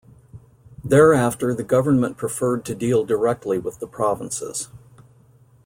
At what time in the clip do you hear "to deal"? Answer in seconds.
2.65-3.05